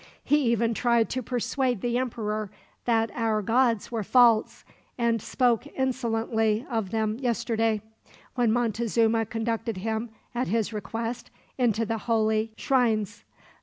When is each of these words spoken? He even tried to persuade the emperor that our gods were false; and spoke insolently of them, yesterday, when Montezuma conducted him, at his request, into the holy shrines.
He 0.23 0.51
even 0.51 0.73
tried 0.73 1.09
to 1.11 1.21
persuade 1.21 1.81
the 1.81 1.95
emperor 1.99 2.49
that 2.85 3.11
our 3.13 3.43
gods 3.43 3.91
were 3.91 4.01
false; 4.03 4.65
and 4.97 5.21
spoke 5.21 5.67
insolently 5.77 6.65
of 6.71 6.89
them, 6.89 7.19
yesterday, 7.19 7.83
when 8.33 8.51
Montezuma 8.51 9.27
conducted 9.27 9.77
him, 9.77 10.09
at 10.33 10.47
his 10.47 10.73
request, 10.73 11.29
into 11.55 11.85
the 11.85 11.99
holy 11.99 12.51
shrines. 12.57 13.23